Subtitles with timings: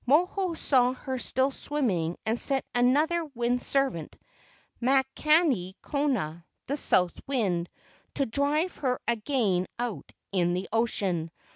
[0.07, 4.15] Moho saw her still swimming and sent another wind servant,
[4.81, 7.69] Makani kona, the south wind,
[8.15, 11.29] to drive her again out in the ocean.